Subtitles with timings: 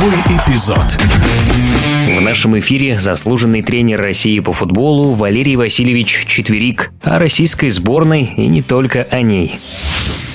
[0.00, 0.96] Игровой эпизод.
[2.08, 8.46] В нашем эфире заслуженный тренер России по футболу Валерий Васильевич Четверик о российской сборной и
[8.46, 9.58] не только о ней.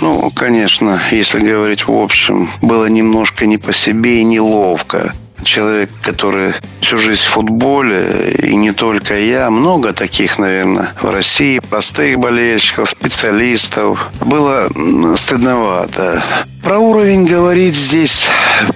[0.00, 5.12] Ну, конечно, если говорить в общем, было немножко не по себе и неловко
[5.42, 11.60] человек, который всю жизнь в футболе, и не только я, много таких, наверное, в России,
[11.60, 14.10] простых болельщиков, специалистов.
[14.20, 14.68] Было
[15.16, 16.22] стыдновато.
[16.62, 18.26] Про уровень говорить здесь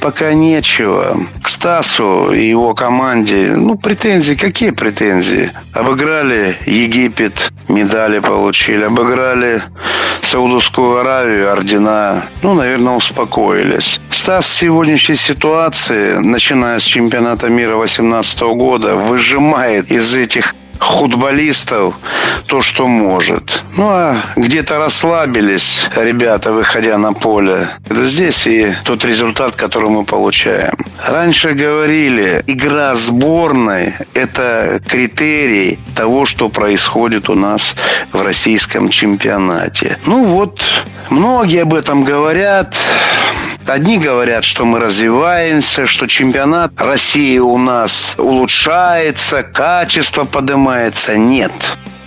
[0.00, 1.26] пока нечего.
[1.42, 5.50] К Стасу и его команде, ну, претензии, какие претензии?
[5.72, 9.62] Обыграли Египет, медали получили, обыграли
[10.22, 14.00] Саудовскую Аравию, ордена, ну, наверное, успокоились.
[14.10, 21.94] Стас в сегодняшней ситуации, начиная с чемпионата мира 2018 года, выжимает из этих футболистов
[22.46, 23.64] то, что может.
[23.76, 27.68] Ну, а где-то расслабились ребята, выходя на поле.
[27.88, 30.76] Это здесь и тот результат, который мы получаем.
[31.06, 37.74] Раньше говорили, игра сборной– это критерий того, что происходит у нас
[38.12, 39.98] в российском чемпионате.
[40.06, 40.60] Ну вот,
[41.10, 42.76] многие об этом говорят.
[43.66, 51.16] Одни говорят, что мы развиваемся, что чемпионат России у нас улучшается, качество поднимается.
[51.16, 51.52] Нет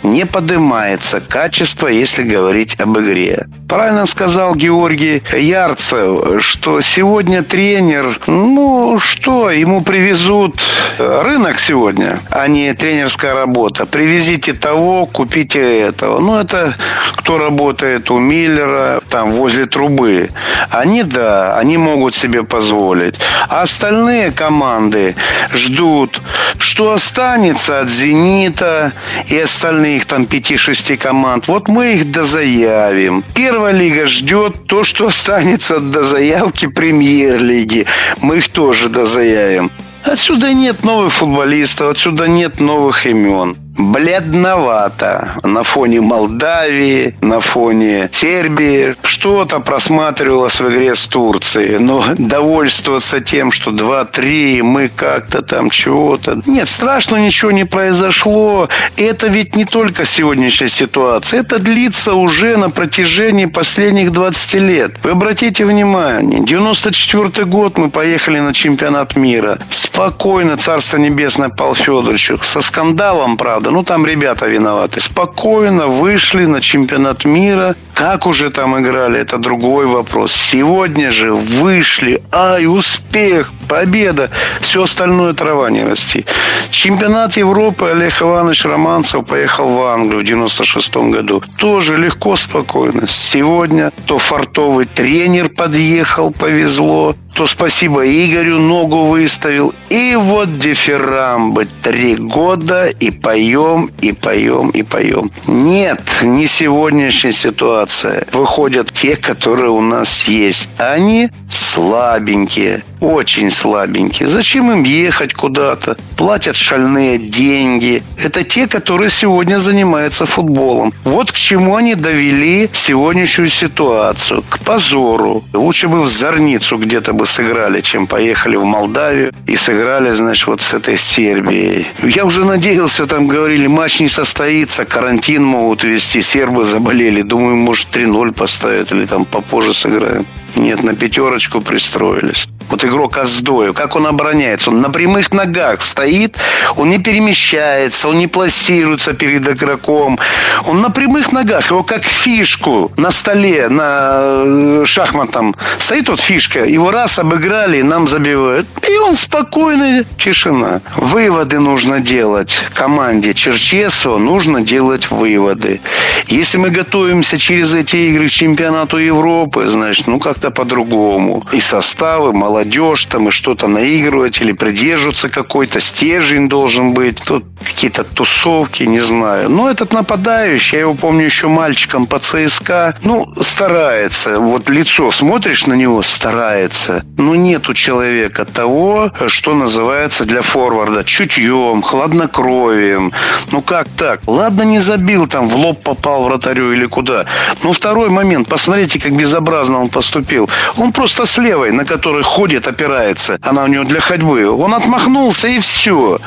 [0.06, 3.47] не поднимается качество, если говорить об игре.
[3.67, 10.62] Правильно сказал Георгий Ярцев, что сегодня тренер, ну что, ему привезут
[11.00, 13.86] рынок сегодня, а не тренерская работа.
[13.86, 16.19] Привезите того, купите этого.
[16.19, 16.75] Ну, это
[17.17, 20.30] кто работает у Миллера, там, возле трубы.
[20.70, 23.16] Они, да, они могут себе позволить.
[23.50, 25.16] А остальные команды
[25.53, 26.22] ждут,
[26.58, 28.92] что останется от «Зенита»
[29.28, 31.47] и остальных там 5-6 команд.
[31.47, 33.23] Вот мы их дозаявим.
[33.34, 37.86] Первая лига ждет то, что останется до заявки премьер-лиги.
[38.22, 39.72] Мы их тоже дозаявим.
[40.03, 48.96] Отсюда нет новых футболистов, отсюда нет новых имен бледновато на фоне Молдавии, на фоне Сербии.
[49.03, 51.80] Что-то просматривалось в игре с Турцией.
[51.80, 56.41] Но довольствоваться тем, что 2-3, мы как-то там чего-то...
[56.46, 58.69] Нет, страшно ничего не произошло.
[58.97, 61.42] Это ведь не только сегодняшняя ситуация.
[61.42, 64.92] Это длится уже на протяжении последних 20 лет.
[65.03, 69.57] Вы обратите внимание, 94 год мы поехали на чемпионат мира.
[69.69, 72.40] Спокойно, Царство Небесное Павел Федоровичу.
[72.44, 73.72] Со скандалом, правда, надо.
[73.72, 75.00] Ну, там ребята виноваты.
[75.00, 77.76] Спокойно вышли на чемпионат мира.
[77.94, 80.34] Как уже там играли, это другой вопрос.
[80.34, 82.22] Сегодня же вышли.
[82.31, 84.30] Ай, успех, победа.
[84.62, 86.25] Все остальное трава не расти.
[86.70, 91.42] Чемпионат Европы Олег Иванович Романцев поехал в Англию в 96 году.
[91.58, 93.08] Тоже легко, спокойно.
[93.08, 99.73] Сегодня то фартовый тренер подъехал, повезло то спасибо Игорю ногу выставил.
[99.90, 101.68] И вот дифирамбы.
[101.84, 105.31] Три года и поем, и поем, и поем.
[105.45, 108.25] Нет, не сегодняшняя ситуация.
[108.31, 110.69] Выходят те, которые у нас есть.
[110.78, 114.28] Они слабенькие очень слабенькие.
[114.28, 115.97] Зачем им ехать куда-то?
[116.18, 118.03] Платят шальные деньги.
[118.18, 120.94] Это те, которые сегодня занимаются футболом.
[121.03, 124.44] Вот к чему они довели сегодняшнюю ситуацию.
[124.50, 125.44] К позору.
[125.53, 130.62] Лучше бы в Зорницу где-то бы сыграли, чем поехали в Молдавию и сыграли, значит, вот
[130.62, 131.88] с этой Сербией.
[132.03, 137.22] Я уже надеялся, там говорили, матч не состоится, карантин могут вести, сербы заболели.
[137.22, 140.25] Думаю, может, 3-0 поставят или там попозже сыграем.
[140.56, 142.47] Нет, на пятерочку пристроились.
[142.70, 144.70] Вот игрок Аздою, как он обороняется?
[144.70, 146.38] Он на прямых ногах стоит,
[146.76, 150.20] он не перемещается, он не плассируется перед игроком.
[150.68, 156.66] Он на прямых ногах, его как фишку на столе, на э, шахматом стоит вот фишка,
[156.66, 158.68] его раз обыграли, нам забивают.
[158.88, 160.81] И он спокойно, тишина.
[160.98, 165.81] Выводы нужно делать команде Черчесова, нужно делать выводы.
[166.28, 171.46] Если мы готовимся через эти игры к чемпионату Европы, значит, ну как-то по-другому.
[171.52, 177.22] И составы, молодежь там, и что-то наигрывать или придерживаться какой-то стержень должен быть.
[177.22, 179.50] Тут какие-то тусовки, не знаю.
[179.50, 184.40] Но этот нападающий, я его помню еще мальчиком по ЦСКА, ну, старается.
[184.40, 187.04] Вот лицо, смотришь на него, старается.
[187.18, 193.12] Но нет у человека того, что называется для форварда чутьем, хладнокровием.
[193.51, 194.22] Ну, как так?
[194.28, 197.25] Ладно, не забил там, в лоб попал вратарю или куда.
[197.63, 200.50] Но второй момент, посмотрите, как безобразно он поступил.
[200.78, 203.38] Он просто с левой, на которой ходит, опирается.
[203.42, 204.50] Она у него для ходьбы.
[204.50, 206.19] Он отмахнулся и все.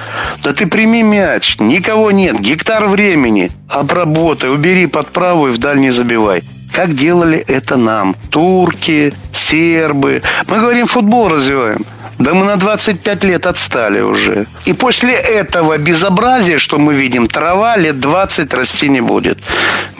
[0.43, 1.57] Да ты прими мяч.
[1.59, 2.41] Никого нет.
[2.41, 3.51] Гектар времени.
[3.69, 4.53] Обработай.
[4.53, 6.43] Убери под правую и в дальний забивай
[6.79, 8.15] как делали это нам.
[8.31, 10.23] Турки, сербы.
[10.47, 11.85] Мы говорим, футбол развиваем.
[12.19, 14.47] Да мы на 25 лет отстали уже.
[14.65, 19.39] И после этого безобразия, что мы видим, трава лет 20 расти не будет.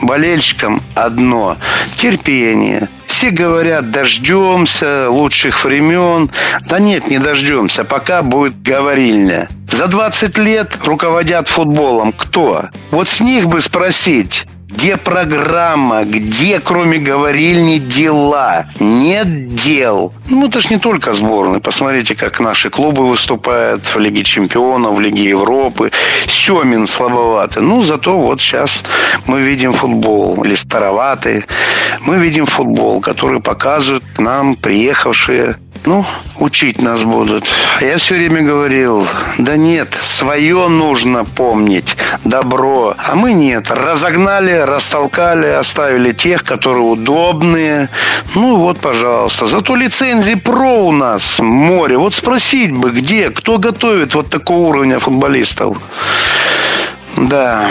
[0.01, 1.57] Болельщикам одно–
[1.95, 2.89] терпение.
[3.05, 6.29] Все говорят, дождемся лучших времен.
[6.67, 9.47] Да нет, не дождемся, пока будет говорильня.
[9.71, 12.69] За 20 лет руководят футболом кто?
[12.91, 16.03] Вот с них бы спросить, где программа?
[16.03, 18.65] Где, кроме говорильни, дела?
[18.79, 20.13] Нет дел.
[20.29, 21.59] Ну, это ж не только сборные.
[21.59, 25.91] Посмотрите, как наши клубы выступают в Лиге Чемпионов, в Лиге Европы.
[26.27, 27.63] Семин слабоватый.
[27.63, 28.83] Ну, зато вот сейчас
[29.27, 30.43] мы видим футбол.
[30.43, 31.45] Или староватый.
[32.05, 36.05] Мы видим футбол, который показывают нам приехавшие ну,
[36.37, 37.45] учить нас будут.
[37.81, 42.95] Я все время говорил, да нет, свое нужно помнить, добро.
[42.97, 47.89] А мы нет, разогнали, растолкали, оставили тех, которые удобные.
[48.35, 49.45] Ну вот, пожалуйста.
[49.45, 51.97] Зато лицензии про у нас море.
[51.97, 55.77] Вот спросить бы, где, кто готовит вот такого уровня футболистов.
[57.17, 57.67] Да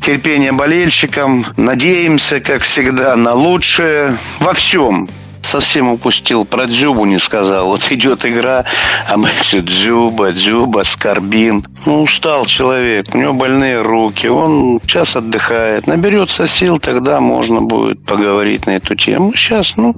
[0.00, 1.46] терпение болельщикам.
[1.56, 5.08] Надеемся, как всегда, на лучшее во всем
[5.52, 7.66] совсем упустил, про Дзюбу не сказал.
[7.66, 8.64] Вот идет игра,
[9.06, 11.62] а мы все Дзюба, Дзюба, скорбим.
[11.84, 15.86] Ну, устал человек, у него больные руки, он сейчас отдыхает.
[15.86, 19.34] Наберется сил, тогда можно будет поговорить на эту тему.
[19.34, 19.94] Сейчас, ну,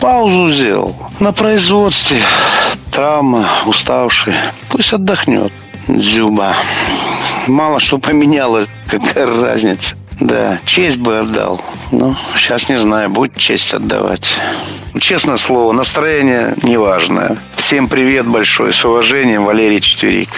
[0.00, 0.96] паузу сделал.
[1.20, 2.22] На производстве
[2.90, 4.34] травма, уставший.
[4.70, 5.52] Пусть отдохнет.
[5.88, 6.54] Дзюба.
[7.48, 9.94] Мало что поменялось, какая разница.
[10.20, 11.60] Да, честь бы отдал.
[11.92, 14.28] Ну, сейчас не знаю, будет честь отдавать.
[14.98, 17.38] Честное слово, настроение неважное.
[17.56, 20.28] Всем привет большой, с уважением, Валерий Четверик.